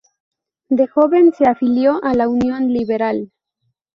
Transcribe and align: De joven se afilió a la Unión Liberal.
De 0.71 0.87
joven 0.87 1.31
se 1.37 1.47
afilió 1.47 2.03
a 2.03 2.15
la 2.15 2.27
Unión 2.27 2.73
Liberal. 2.73 3.29